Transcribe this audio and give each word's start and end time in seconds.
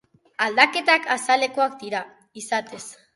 Aldaketak 0.45 1.05
azalekoak 1.15 1.75
dira, 1.83 2.01
izatez. 2.43 2.83